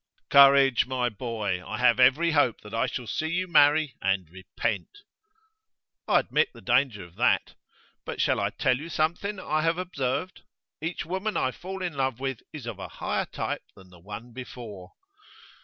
[0.31, 1.63] 'Courage, my boy!
[1.63, 5.03] I have every hope that I shall see you marry and repent.'
[6.07, 7.53] 'I admit the danger of that.
[8.03, 10.41] But shall I tell you something I have observed?
[10.81, 14.31] Each woman I fall in love with is of a higher type than the one
[14.33, 14.93] before.